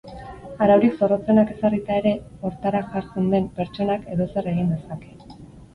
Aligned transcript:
Araurik 0.67 0.95
zorrotzenak 1.01 1.51
ezarrita 1.57 1.99
ere, 2.03 2.15
hortara 2.49 2.83
jartzen 2.95 3.31
den 3.35 3.47
pertsonak 3.61 4.13
edozer 4.17 4.53
egin 4.57 4.75
dezake. 4.77 5.41